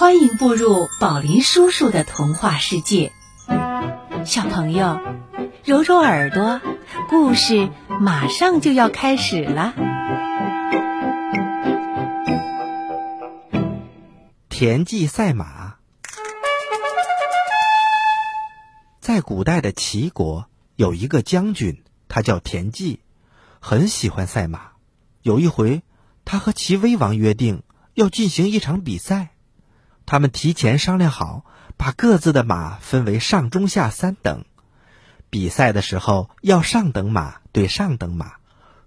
[0.00, 3.12] 欢迎步入宝林叔叔的童话世界，
[4.24, 4.98] 小朋友，
[5.62, 6.62] 揉揉耳朵，
[7.10, 7.68] 故事
[8.00, 9.74] 马上就要开始了。
[14.48, 15.74] 田忌赛马，
[19.00, 20.46] 在古代的齐国
[20.76, 23.00] 有一个将军，他叫田忌，
[23.60, 24.70] 很喜欢赛马。
[25.20, 25.82] 有一回，
[26.24, 27.62] 他和齐威王约定
[27.92, 29.32] 要进行一场比赛。
[30.10, 31.44] 他们提前商量好，
[31.76, 34.44] 把各自的马分为上中下三等。
[35.30, 38.32] 比赛的时候，要上等马对上等马，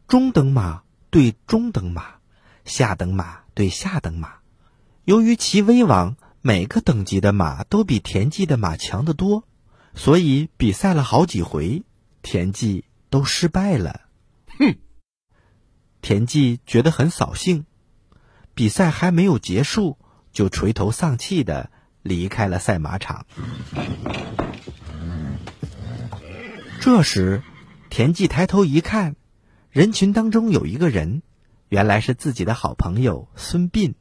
[0.05, 2.15] 中等马对中等马，
[2.65, 4.39] 下等马对下等马。
[5.05, 9.45] 由于齐威王每个等级的马都比田忌的马强得多，
[9.95, 11.83] 所以比赛了好几回，
[12.21, 14.01] 田忌都失败了。
[14.59, 14.75] 哼！
[16.01, 17.65] 田忌觉得很扫兴。
[18.53, 19.97] 比赛还没有结束。
[20.33, 21.69] 就垂头丧气的
[22.01, 23.25] 离开了赛马场。
[26.81, 27.41] 这时，
[27.89, 29.15] 田忌抬头一看，
[29.69, 31.21] 人群当中有一个人，
[31.69, 33.93] 原来是自己的好朋友孙膑。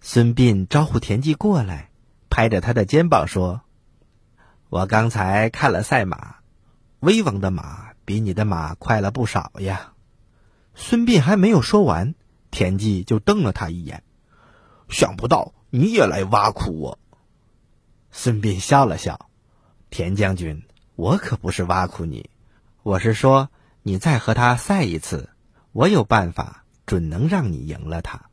[0.00, 1.90] 孙膑招呼田忌过来，
[2.28, 3.60] 拍着他的肩膀说
[4.68, 6.36] ：“我刚才看了赛马，
[7.00, 9.92] 威王的马比你的马快了不少呀。”
[10.74, 12.14] 孙膑还没有说完，
[12.50, 14.02] 田忌就瞪了他一眼。
[14.90, 16.98] 想不到你也来挖苦我。
[18.10, 19.30] 孙膑笑了笑
[19.88, 20.62] ：“田将军，
[20.96, 22.28] 我可不是挖苦你，
[22.82, 23.48] 我是说
[23.82, 25.30] 你再和他赛一次，
[25.72, 28.28] 我有办法准能让你赢了他。”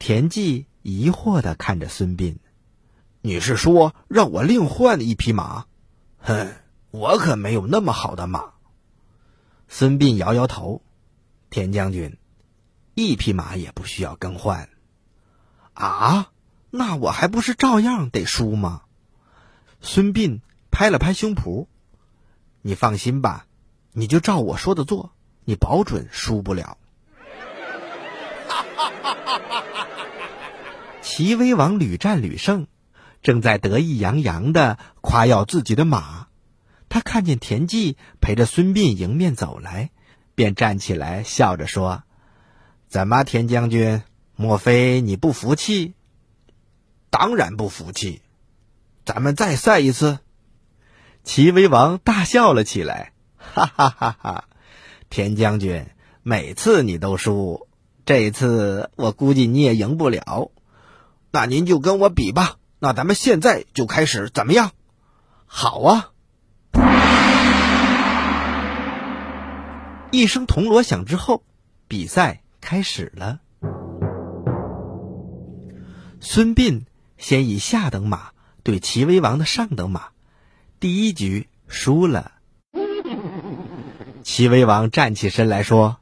[0.00, 2.38] 田忌疑惑的看着孙膑
[3.20, 5.66] ：“你是说让我另换一匹马？
[6.18, 6.52] 哼，
[6.90, 8.52] 我可没有那么好的马。”
[9.68, 10.82] 孙膑摇摇头
[11.50, 12.16] ：“田将军，
[12.94, 14.68] 一匹马也不需要更换。”
[15.74, 16.30] 啊，
[16.70, 18.82] 那我还不是照样得输吗？
[19.80, 21.66] 孙膑拍了拍胸脯
[22.62, 23.46] ：“你放心吧，
[23.92, 25.12] 你就照我说的做，
[25.44, 26.78] 你保准输不了。”
[31.02, 32.68] 齐威王屡战屡胜，
[33.22, 36.28] 正在得意洋洋的夸耀自己的马。
[36.88, 39.90] 他看见田忌陪着孙膑迎面走来，
[40.34, 42.04] 便站起来笑着说
[42.88, 44.02] ：“怎么，田将军？”
[44.36, 45.94] 莫非你不服气？
[47.10, 48.22] 当然不服气，
[49.04, 50.18] 咱们再赛一次。
[51.24, 54.44] 齐威王大笑了起来，哈哈哈哈！
[55.10, 55.86] 田将军，
[56.22, 57.68] 每次你都输，
[58.06, 60.50] 这次我估计你也赢不了。
[61.30, 62.56] 那您就跟我比吧。
[62.78, 64.72] 那咱们现在就开始，怎么样？
[65.46, 66.10] 好啊！
[70.10, 71.44] 一声铜锣响之后，
[71.86, 73.40] 比赛开始了。
[76.24, 76.84] 孙膑
[77.18, 78.30] 先以下等马
[78.62, 80.10] 对齐威王的上等马，
[80.78, 82.30] 第一局输了。
[84.22, 85.98] 齐威王站起身来说：“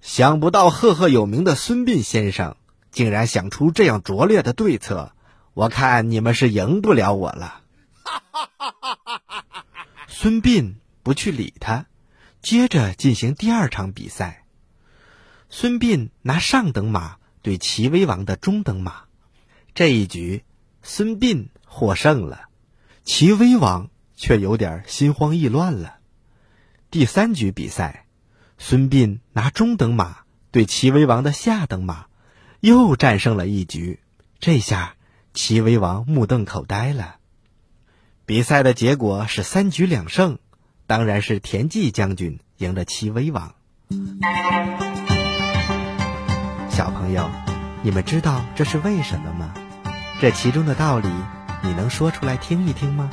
[0.00, 2.56] 想不到赫赫有名的孙膑先生
[2.92, 5.12] 竟然想出这样拙劣的对策，
[5.54, 7.62] 我看你们是赢不了我了。
[10.06, 11.86] ”孙膑不去理他，
[12.40, 14.44] 接着进行第二场比赛。
[15.50, 19.02] 孙膑拿上等马对齐威王的中等马。
[19.74, 20.44] 这一局，
[20.82, 22.42] 孙膑获胜了，
[23.04, 25.96] 齐威王却有点心慌意乱了。
[26.90, 28.04] 第三局比赛，
[28.58, 30.18] 孙膑拿中等马
[30.50, 32.04] 对齐威王的下等马，
[32.60, 34.00] 又战胜了一局。
[34.40, 34.94] 这下，
[35.32, 37.16] 齐威王目瞪口呆了。
[38.26, 40.38] 比赛的结果是三局两胜，
[40.86, 43.54] 当然是田忌将军赢了齐威王。
[46.68, 47.30] 小朋友，
[47.82, 49.54] 你们知道这是为什么吗？
[50.22, 51.08] 这其中的道理，
[51.64, 53.10] 你能说出来听一听吗？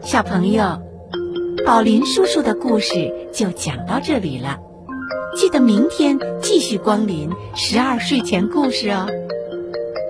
[0.00, 0.80] 小朋友，
[1.66, 4.60] 宝林叔叔的故事就讲到这里了，
[5.34, 9.08] 记得明天继续光临十二睡前故事哦。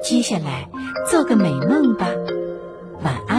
[0.04, 0.68] 接下来
[1.10, 2.06] 做个美梦吧，
[3.02, 3.31] 晚安。